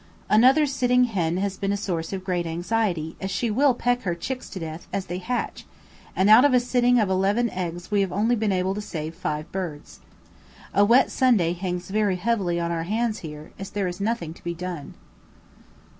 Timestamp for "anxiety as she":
2.47-3.51